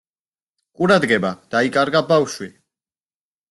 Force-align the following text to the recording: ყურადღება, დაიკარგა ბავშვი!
ყურადღება, 0.79 1.31
დაიკარგა 1.57 2.05
ბავშვი! 2.11 2.51